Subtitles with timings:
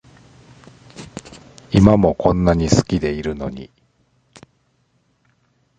[1.71, 3.69] 今もこんなに好きでいるのに